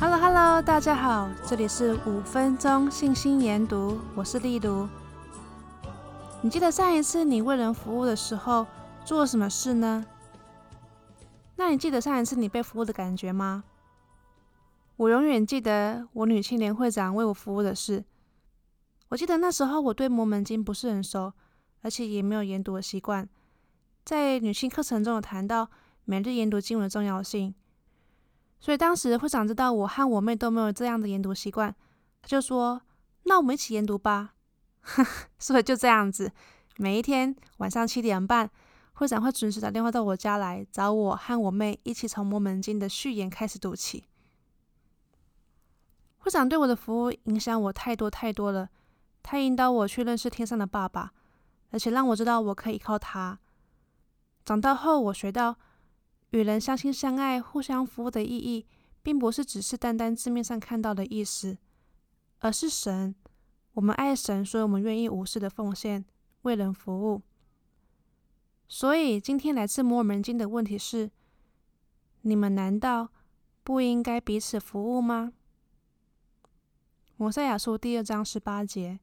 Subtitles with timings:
[0.00, 4.88] Hello Hello，大家好，这里是五分钟信心研读，我是丽茹。
[6.40, 8.66] 你记得上一次你为人服务的时候
[9.04, 10.06] 做了什么事呢？
[11.56, 13.62] 那你记得上一次你被服务的感觉吗？
[14.96, 18.02] 我永远记得我女青年会长为我服务的事。
[19.10, 21.34] 我记得那时候我对摩门经不是很熟，
[21.82, 23.28] 而且也没有研读的习惯。
[24.06, 25.68] 在女性课程中有谈到
[26.06, 27.54] 每日研读经文的重要性。
[28.60, 31.74] 所以当时会长知道我和我妹都没有这样的研读习惯，
[32.20, 32.82] 他就说
[33.24, 34.34] ：“那我们一起研读吧。
[35.40, 36.30] ”所以就这样子，
[36.76, 38.50] 每一天晚上七点半，
[38.92, 44.04] 会长会准时打电话到我家来找我和我妹一起从《摩门经》的序言开始读起。
[46.18, 48.68] 会长对我的服务影响我太多太多了，
[49.22, 51.12] 他引导我去认识天上的爸爸，
[51.70, 53.38] 而且让我知道我可以靠他。
[54.44, 55.56] 长大后，我学到。
[56.30, 58.64] 与人相亲相爱、互相服务的意义，
[59.02, 61.58] 并不是只是单单字面上看到的意思，
[62.38, 63.14] 而是神。
[63.72, 66.04] 我们爱神，所以我们愿意无私的奉献，
[66.42, 67.22] 为人服务。
[68.68, 71.10] 所以，今天来自摩尔门经的问题是：
[72.22, 73.08] 你们难道
[73.64, 75.32] 不应该彼此服务吗？
[77.16, 79.00] 摩赛亚书第二章十八节。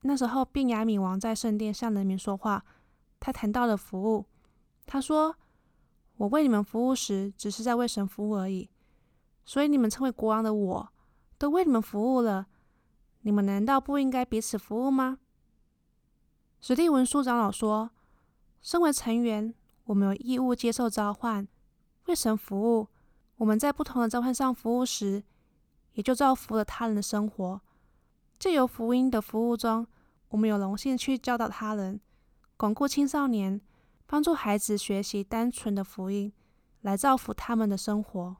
[0.00, 2.64] 那时候，便雅悯王在圣殿向人民说话，
[3.20, 4.24] 他谈到了服务，
[4.86, 5.36] 他说。
[6.22, 8.70] 我为你们服务时，只是在为神服务而已。
[9.44, 10.92] 所以你们称为国王的我，
[11.36, 12.46] 都为你们服务了。
[13.22, 15.18] 你们难道不应该彼此服务吗？
[16.60, 17.90] 史蒂文书长老说，
[18.60, 19.52] 身为成员，
[19.86, 21.48] 我们有义务接受召唤，
[22.06, 22.86] 为神服务。
[23.38, 25.24] 我们在不同的召唤上服务时，
[25.94, 27.60] 也就造福了他人的生活。
[28.38, 29.88] 借由福音的服务中，
[30.28, 32.00] 我们有荣幸去教导他人，
[32.56, 33.60] 巩固青少年。
[34.12, 36.30] 帮助孩子学习单纯的福音，
[36.82, 38.36] 来造福他们的生活。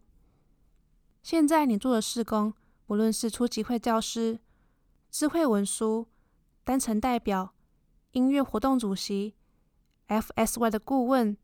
[1.23, 2.53] 现在你做的事工，
[2.89, 4.39] 无论是初级会教师、
[5.11, 6.09] 智慧文书、
[6.63, 7.55] 单程代表、
[8.11, 9.35] 音乐活动主席、
[10.09, 11.35] FSY 的顾问，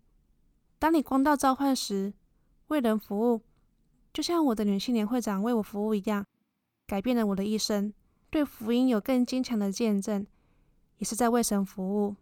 [0.78, 2.12] 当你光到召唤时，
[2.66, 3.40] 为人服务，
[4.12, 6.26] 就像我的女青年会长为我服务一样，
[6.86, 7.94] 改变了我的一生，
[8.28, 10.26] 对福音有更坚强的见证，
[10.98, 12.16] 也是在为神服务。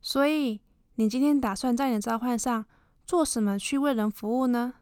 [0.00, 0.62] 所以。
[0.96, 2.64] 你今天打算在你的召唤上
[3.04, 4.74] 做什么去为人服务呢？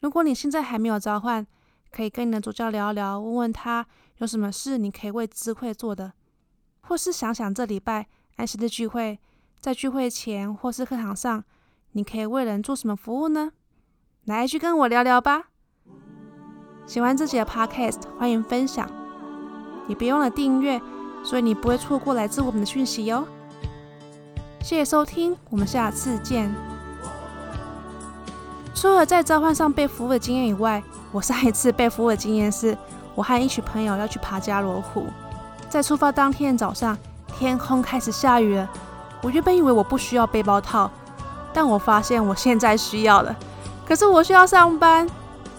[0.00, 1.46] 如果你现在还没有召唤，
[1.90, 3.86] 可以跟你的主教聊聊，问问他
[4.18, 6.12] 有什么事你可以为智慧做的，
[6.82, 9.18] 或是想想这礼拜安息的聚会，
[9.60, 11.44] 在聚会前或是课堂上，
[11.92, 13.52] 你可以为人做什么服务呢？
[14.24, 15.48] 来去跟我聊聊吧。
[16.86, 18.88] 喜欢自己的 Podcast，欢迎分享，
[19.88, 20.80] 也别忘了订阅，
[21.24, 23.26] 所以你不会错过来自我们的讯息哟。
[24.62, 26.54] 谢谢收听，我们下次见。
[28.72, 30.80] 除了在召唤上被服务的经验以外，
[31.10, 32.78] 我上一次被服务的经验是，
[33.16, 35.06] 我和一群朋友要去爬加罗湖。
[35.68, 36.96] 在出发当天早上，
[37.36, 38.68] 天空开始下雨了。
[39.20, 40.88] 我原本以为我不需要背包套，
[41.52, 43.34] 但我发现我现在需要了。
[43.84, 45.08] 可是我需要上班，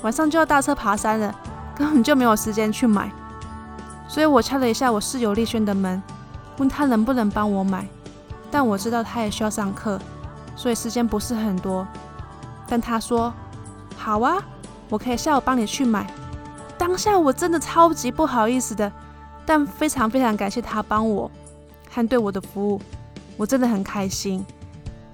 [0.01, 1.35] 晚上就要搭车爬山了，
[1.75, 3.11] 根本就没有时间去买。
[4.07, 6.01] 所以我敲了一下我室友丽轩的门，
[6.57, 7.85] 问他能不能帮我买。
[8.53, 9.99] 但我知道他也需要上课，
[10.55, 11.87] 所以时间不是很多。
[12.67, 13.33] 但他说
[13.97, 14.37] ：“好啊，
[14.89, 16.05] 我可以下午帮你去买。”
[16.77, 18.91] 当下我真的超级不好意思的，
[19.43, 21.31] 但非常非常感谢他帮我
[21.89, 22.79] 和对我的服务，
[23.37, 24.45] 我真的很开心。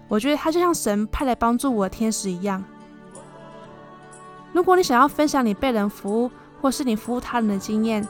[0.10, 2.62] 我觉得他就像神派来帮助我的天使一样。
[4.52, 6.30] 如果你想要分享你被人服务
[6.62, 8.06] 或是你服务他人的经验，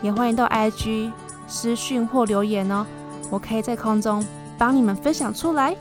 [0.00, 1.10] 也欢迎到 IG
[1.48, 2.86] 私讯或留言哦，
[3.30, 4.24] 我可以在空中。
[4.60, 5.74] 帮你们分享出来。